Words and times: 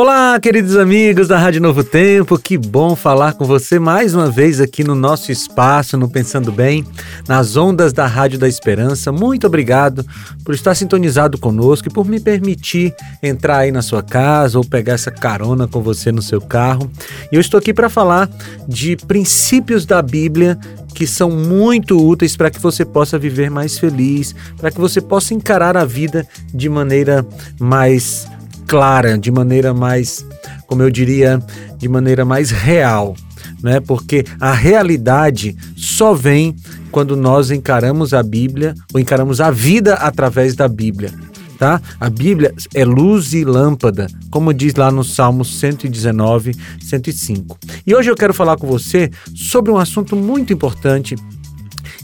Olá, 0.00 0.38
queridos 0.38 0.76
amigos 0.76 1.26
da 1.26 1.36
Rádio 1.36 1.60
Novo 1.60 1.82
Tempo, 1.82 2.38
que 2.38 2.56
bom 2.56 2.94
falar 2.94 3.32
com 3.32 3.44
você 3.44 3.80
mais 3.80 4.14
uma 4.14 4.30
vez 4.30 4.60
aqui 4.60 4.84
no 4.84 4.94
nosso 4.94 5.32
espaço, 5.32 5.96
no 5.96 6.08
Pensando 6.08 6.52
Bem, 6.52 6.84
nas 7.26 7.56
ondas 7.56 7.92
da 7.92 8.06
Rádio 8.06 8.38
da 8.38 8.46
Esperança. 8.46 9.10
Muito 9.10 9.48
obrigado 9.48 10.06
por 10.44 10.54
estar 10.54 10.76
sintonizado 10.76 11.36
conosco 11.36 11.88
e 11.88 11.92
por 11.92 12.06
me 12.06 12.20
permitir 12.20 12.94
entrar 13.20 13.58
aí 13.58 13.72
na 13.72 13.82
sua 13.82 14.00
casa 14.00 14.56
ou 14.56 14.64
pegar 14.64 14.92
essa 14.92 15.10
carona 15.10 15.66
com 15.66 15.82
você 15.82 16.12
no 16.12 16.22
seu 16.22 16.40
carro. 16.40 16.88
E 17.32 17.34
eu 17.34 17.40
estou 17.40 17.58
aqui 17.58 17.74
para 17.74 17.88
falar 17.88 18.30
de 18.68 18.96
princípios 18.96 19.84
da 19.84 20.00
Bíblia 20.00 20.56
que 20.94 21.08
são 21.08 21.28
muito 21.28 21.98
úteis 22.00 22.36
para 22.36 22.52
que 22.52 22.60
você 22.60 22.84
possa 22.84 23.18
viver 23.18 23.50
mais 23.50 23.76
feliz, 23.76 24.32
para 24.58 24.70
que 24.70 24.80
você 24.80 25.00
possa 25.00 25.34
encarar 25.34 25.76
a 25.76 25.84
vida 25.84 26.24
de 26.54 26.68
maneira 26.68 27.26
mais 27.58 28.28
clara, 28.68 29.16
de 29.16 29.30
maneira 29.30 29.72
mais, 29.72 30.24
como 30.66 30.82
eu 30.82 30.90
diria, 30.90 31.42
de 31.78 31.88
maneira 31.88 32.24
mais 32.24 32.50
real, 32.50 33.16
né? 33.62 33.80
Porque 33.80 34.24
a 34.38 34.52
realidade 34.52 35.56
só 35.74 36.12
vem 36.12 36.54
quando 36.92 37.16
nós 37.16 37.50
encaramos 37.50 38.12
a 38.12 38.22
Bíblia 38.22 38.74
ou 38.92 39.00
encaramos 39.00 39.40
a 39.40 39.50
vida 39.50 39.94
através 39.94 40.54
da 40.54 40.68
Bíblia. 40.68 41.10
Tá? 41.58 41.82
A 41.98 42.08
Bíblia 42.08 42.54
é 42.72 42.84
luz 42.84 43.32
e 43.32 43.44
lâmpada, 43.44 44.06
como 44.30 44.54
diz 44.54 44.74
lá 44.76 44.92
no 44.92 45.02
Salmo 45.02 45.44
119, 45.44 46.54
105. 46.80 47.58
E 47.84 47.94
hoje 47.96 48.08
eu 48.08 48.14
quero 48.14 48.32
falar 48.32 48.56
com 48.56 48.66
você 48.66 49.10
sobre 49.34 49.72
um 49.72 49.76
assunto 49.76 50.14
muito 50.14 50.52
importante 50.52 51.16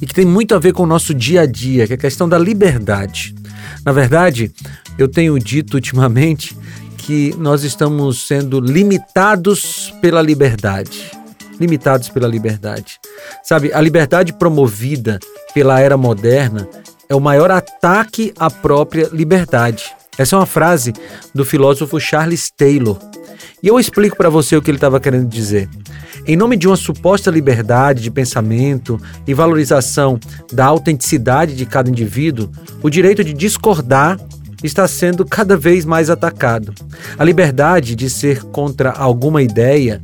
e 0.02 0.06
que 0.06 0.14
tem 0.14 0.24
muito 0.24 0.56
a 0.56 0.58
ver 0.58 0.72
com 0.72 0.82
o 0.82 0.86
nosso 0.86 1.14
dia 1.14 1.42
a 1.42 1.46
dia, 1.46 1.86
que 1.86 1.92
é 1.92 1.96
a 1.96 1.98
questão 1.98 2.28
da 2.28 2.36
liberdade. 2.36 3.32
Na 3.84 3.92
verdade, 3.92 4.52
eu 4.98 5.08
tenho 5.08 5.38
dito 5.38 5.74
ultimamente 5.74 6.56
que 6.98 7.34
nós 7.38 7.64
estamos 7.64 8.26
sendo 8.26 8.60
limitados 8.60 9.92
pela 10.00 10.22
liberdade. 10.22 11.10
Limitados 11.60 12.08
pela 12.08 12.26
liberdade. 12.26 12.98
Sabe, 13.42 13.72
a 13.72 13.80
liberdade 13.80 14.32
promovida 14.32 15.18
pela 15.52 15.80
era 15.80 15.96
moderna 15.96 16.68
é 17.08 17.14
o 17.14 17.20
maior 17.20 17.50
ataque 17.50 18.32
à 18.38 18.50
própria 18.50 19.08
liberdade. 19.12 19.94
Essa 20.16 20.36
é 20.36 20.38
uma 20.38 20.46
frase 20.46 20.92
do 21.34 21.44
filósofo 21.44 22.00
Charles 22.00 22.50
Taylor. 22.56 22.98
E 23.62 23.68
eu 23.68 23.78
explico 23.78 24.16
para 24.16 24.28
você 24.28 24.56
o 24.56 24.62
que 24.62 24.70
ele 24.70 24.78
estava 24.78 25.00
querendo 25.00 25.28
dizer. 25.28 25.68
Em 26.27 26.36
nome 26.36 26.56
de 26.56 26.67
uma 26.67 26.77
suposta 26.77 27.30
liberdade 27.30 28.03
de 28.03 28.11
pensamento 28.11 28.98
e 29.27 29.34
valorização 29.34 30.19
da 30.50 30.64
autenticidade 30.64 31.55
de 31.55 31.67
cada 31.67 31.91
indivíduo, 31.91 32.50
o 32.83 32.89
direito 32.89 33.22
de 33.22 33.34
discordar 33.34 34.19
está 34.62 34.89
sendo 34.89 35.27
cada 35.27 35.55
vez 35.55 35.84
mais 35.84 36.08
atacado. 36.08 36.72
A 37.19 37.25
liberdade 37.25 37.95
de 37.95 38.08
ser 38.08 38.42
contra 38.45 38.91
alguma 38.91 39.42
ideia, 39.42 40.00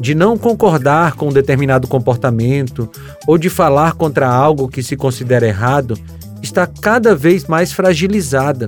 de 0.00 0.14
não 0.14 0.38
concordar 0.38 1.12
com 1.12 1.28
um 1.28 1.32
determinado 1.32 1.86
comportamento 1.86 2.88
ou 3.26 3.36
de 3.36 3.50
falar 3.50 3.92
contra 3.92 4.26
algo 4.26 4.66
que 4.66 4.82
se 4.82 4.96
considera 4.96 5.46
errado 5.46 5.94
está 6.42 6.66
cada 6.66 7.14
vez 7.14 7.44
mais 7.44 7.70
fragilizada. 7.70 8.64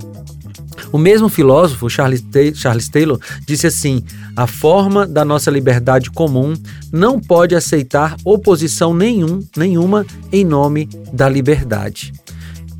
O 0.93 0.97
mesmo 0.99 1.27
filósofo, 1.27 1.89
Charles, 1.89 2.23
Charles 2.53 2.87
Taylor, 2.87 3.19
disse 3.47 3.65
assim: 3.65 4.03
a 4.35 4.45
forma 4.45 5.07
da 5.07 5.25
nossa 5.25 5.49
liberdade 5.49 6.11
comum 6.11 6.53
não 6.91 7.19
pode 7.19 7.55
aceitar 7.55 8.15
oposição 8.23 8.93
nenhum, 8.93 9.39
nenhuma 9.57 10.05
em 10.31 10.45
nome 10.45 10.87
da 11.11 11.27
liberdade. 11.27 12.13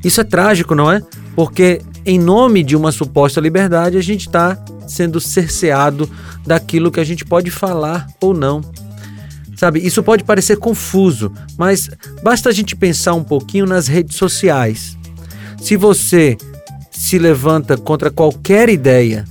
Isso 0.04 0.20
é 0.20 0.24
trágico, 0.24 0.76
não 0.76 0.92
é? 0.92 1.02
Porque 1.34 1.82
em 2.06 2.16
nome 2.16 2.62
de 2.62 2.76
uma 2.76 2.92
suposta 2.92 3.40
liberdade, 3.40 3.96
a 3.96 4.02
gente 4.02 4.28
está 4.28 4.62
sendo 4.86 5.18
cerceado 5.18 6.08
daquilo 6.46 6.92
que 6.92 7.00
a 7.00 7.04
gente 7.04 7.24
pode 7.24 7.50
falar 7.50 8.06
ou 8.20 8.32
não. 8.32 8.60
Sabe, 9.56 9.84
isso 9.84 10.02
pode 10.04 10.22
parecer 10.22 10.56
confuso, 10.58 11.32
mas 11.58 11.90
basta 12.22 12.48
a 12.48 12.52
gente 12.52 12.76
pensar 12.76 13.14
um 13.14 13.24
pouquinho 13.24 13.66
nas 13.66 13.88
redes 13.88 14.16
sociais. 14.16 14.96
Se 15.60 15.76
você 15.76 16.36
se 16.94 17.18
levanta 17.18 17.76
contra 17.76 18.10
qualquer 18.10 18.68
ideia, 18.68 19.24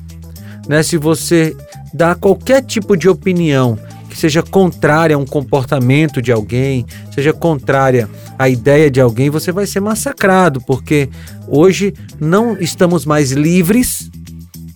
né, 0.68 0.84
se 0.84 0.98
você 0.98 1.56
dá 1.94 2.14
qualquer 2.14 2.62
tipo 2.62 2.96
de 2.96 3.08
opinião 3.10 3.78
que 4.10 4.18
seja 4.18 4.44
contrária 4.44 5.16
a 5.16 5.20
um 5.20 5.26
comportamento 5.26 6.22
de 6.22 6.32
alguém, 6.32 6.86
seja 7.14 7.34
contrária 7.34 8.08
à 8.38 8.48
ideia 8.48 8.92
de 8.92 9.02
alguém, 9.02 9.30
você 9.30 9.52
vai 9.52 9.66
ser 9.66 9.80
massacrado, 9.80 10.62
porque 10.62 11.10
hoje 11.48 11.94
não 12.20 12.56
estamos 12.60 13.06
mais 13.06 13.32
livres 13.32 14.12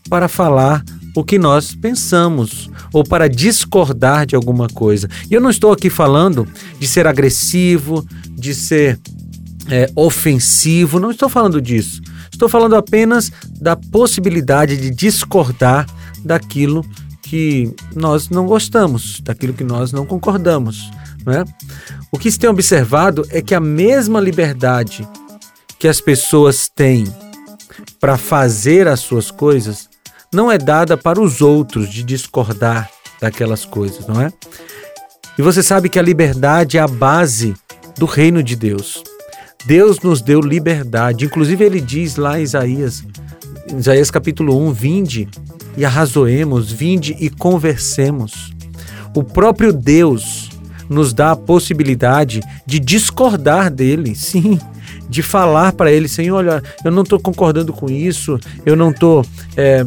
para 0.10 0.28
falar 0.28 0.84
o 1.16 1.24
que 1.24 1.38
nós 1.38 1.76
pensamos 1.76 2.70
ou 2.92 3.04
para 3.04 3.28
discordar 3.28 4.26
de 4.26 4.36
alguma 4.36 4.68
coisa. 4.68 5.08
E 5.30 5.34
eu 5.34 5.42
não 5.42 5.50
estou 5.50 5.72
aqui 5.72 5.90
falando 5.90 6.48
de 6.80 6.88
ser 6.88 7.06
agressivo, 7.06 8.06
de 8.32 8.56
ser 8.56 9.00
é, 9.70 9.90
ofensivo, 9.96 11.00
não 11.00 11.12
estou 11.12 11.30
falando 11.30 11.62
disso. 11.62 12.02
Estou 12.38 12.48
falando 12.48 12.76
apenas 12.76 13.32
da 13.60 13.76
possibilidade 13.76 14.78
de 14.78 14.92
discordar 14.92 15.88
daquilo 16.24 16.86
que 17.24 17.74
nós 17.96 18.30
não 18.30 18.46
gostamos, 18.46 19.20
daquilo 19.22 19.54
que 19.54 19.64
nós 19.64 19.92
não 19.92 20.06
concordamos. 20.06 20.92
Né? 21.26 21.44
O 22.12 22.20
que 22.20 22.32
se 22.32 22.38
tem 22.38 22.48
observado 22.48 23.26
é 23.32 23.42
que 23.42 23.56
a 23.56 23.60
mesma 23.60 24.20
liberdade 24.20 25.08
que 25.80 25.88
as 25.88 26.00
pessoas 26.00 26.70
têm 26.70 27.06
para 28.00 28.18
fazer 28.18 28.88
as 28.88 29.00
suas 29.00 29.32
coisas 29.32 29.90
não 30.32 30.52
é 30.52 30.60
dada 30.60 30.96
para 30.96 31.20
os 31.20 31.42
outros 31.42 31.90
de 31.90 32.04
discordar 32.04 32.88
daquelas 33.20 33.66
coisas, 33.66 34.06
não 34.06 34.22
é? 34.22 34.32
E 35.40 35.42
você 35.42 35.64
sabe 35.64 35.90
que 35.90 35.98
a 35.98 36.04
liberdade 36.04 36.78
é 36.78 36.82
a 36.82 36.88
base 36.88 37.56
do 37.98 38.06
reino 38.06 38.44
de 38.44 38.56
Deus. 38.56 39.04
Deus 39.68 40.00
nos 40.00 40.22
deu 40.22 40.40
liberdade. 40.40 41.26
Inclusive 41.26 41.66
ele 41.66 41.82
diz 41.82 42.16
lá 42.16 42.40
em 42.40 42.44
Isaías, 42.44 43.04
em 43.70 43.78
Isaías 43.78 44.10
capítulo 44.10 44.58
1, 44.66 44.72
vinde 44.72 45.28
e 45.76 45.84
arrazoemos, 45.84 46.72
vinde 46.72 47.18
e 47.20 47.30
conversemos. 47.30 48.54
O 49.14 49.22
próprio 49.22 49.74
Deus 49.74 50.50
nos 50.90 51.14
dá 51.14 51.32
a 51.32 51.36
possibilidade 51.36 52.42
de 52.66 52.80
discordar 52.80 53.70
dele, 53.70 54.16
sim, 54.16 54.58
de 55.10 55.22
falar 55.22 55.74
para 55.74 55.92
ele, 55.92 56.08
Senhor, 56.08 56.38
olha, 56.38 56.64
eu 56.86 56.92
não 56.92 57.04
estou 57.04 57.20
concordando 57.20 57.74
com 57.74 57.90
isso, 57.90 58.40
eu 58.66 58.76
não 58.76 58.92
estou, 58.92 59.26
é, 59.58 59.86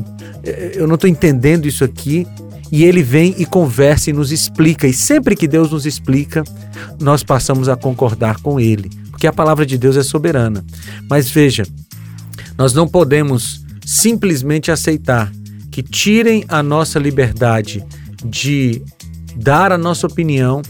eu 0.75 0.87
não 0.87 0.97
estou 0.97 1.09
entendendo 1.09 1.67
isso 1.67 1.85
aqui. 1.85 2.27
E 2.73 2.85
ele 2.85 3.03
vem 3.03 3.35
e 3.37 3.45
conversa 3.45 4.11
e 4.11 4.13
nos 4.13 4.31
explica. 4.31 4.87
E 4.87 4.93
sempre 4.93 5.35
que 5.35 5.49
Deus 5.49 5.73
nos 5.73 5.87
explica, 5.87 6.45
nós 7.01 7.25
passamos 7.25 7.69
a 7.69 7.75
concordar 7.75 8.41
com 8.41 8.61
ele, 8.61 8.89
porque 9.21 9.27
a 9.27 9.33
palavra 9.35 9.67
de 9.67 9.77
Deus 9.77 9.99
é 9.99 10.03
soberana. 10.03 10.65
Mas 11.07 11.29
veja, 11.29 11.67
nós 12.57 12.73
não 12.73 12.89
podemos 12.89 13.63
simplesmente 13.85 14.71
aceitar 14.71 15.31
que 15.71 15.83
tirem 15.83 16.43
a 16.49 16.63
nossa 16.63 16.99
liberdade 16.99 17.85
de 18.25 18.83
dar 19.37 19.73
a 19.73 19.77
nossa 19.77 20.07
opinião 20.07 20.63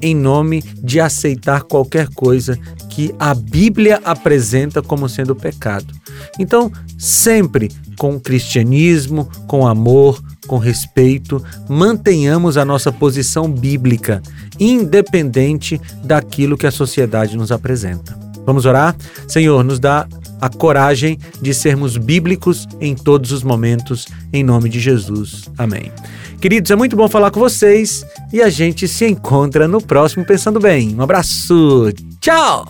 em 0.00 0.14
nome 0.14 0.62
de 0.82 0.98
aceitar 0.98 1.64
qualquer 1.64 2.08
coisa 2.14 2.58
que 2.88 3.14
a 3.18 3.34
Bíblia 3.34 4.00
apresenta 4.02 4.80
como 4.80 5.06
sendo 5.06 5.36
pecado. 5.36 5.92
Então, 6.38 6.72
sempre 6.96 7.70
com 7.98 8.18
cristianismo, 8.18 9.28
com 9.46 9.66
amor, 9.66 10.18
com 10.48 10.58
respeito, 10.58 11.44
mantenhamos 11.68 12.56
a 12.56 12.64
nossa 12.64 12.90
posição 12.90 13.48
bíblica, 13.48 14.20
independente 14.58 15.80
daquilo 16.02 16.56
que 16.56 16.66
a 16.66 16.72
sociedade 16.72 17.36
nos 17.36 17.52
apresenta. 17.52 18.18
Vamos 18.44 18.64
orar? 18.64 18.96
Senhor, 19.28 19.62
nos 19.62 19.78
dá 19.78 20.08
a 20.40 20.48
coragem 20.48 21.18
de 21.40 21.52
sermos 21.52 21.98
bíblicos 21.98 22.66
em 22.80 22.94
todos 22.94 23.30
os 23.30 23.42
momentos, 23.42 24.06
em 24.32 24.42
nome 24.42 24.70
de 24.70 24.80
Jesus. 24.80 25.50
Amém. 25.58 25.92
Queridos, 26.40 26.70
é 26.70 26.76
muito 26.76 26.96
bom 26.96 27.08
falar 27.08 27.30
com 27.30 27.40
vocês 27.40 28.04
e 28.32 28.40
a 28.40 28.48
gente 28.48 28.88
se 28.88 29.04
encontra 29.06 29.68
no 29.68 29.82
próximo 29.82 30.24
Pensando 30.24 30.58
Bem. 30.58 30.94
Um 30.96 31.02
abraço, 31.02 31.92
tchau! 32.20 32.66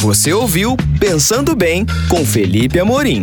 Você 0.00 0.32
ouviu 0.32 0.76
Pensando 0.98 1.54
Bem 1.54 1.84
com 2.08 2.24
Felipe 2.24 2.78
Amorim. 2.78 3.22